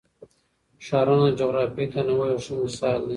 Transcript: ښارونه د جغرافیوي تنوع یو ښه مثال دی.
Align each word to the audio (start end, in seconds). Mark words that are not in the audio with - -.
ښارونه 0.85 1.27
د 1.31 1.35
جغرافیوي 1.39 1.85
تنوع 1.93 2.25
یو 2.31 2.43
ښه 2.45 2.53
مثال 2.63 2.99
دی. 3.03 3.09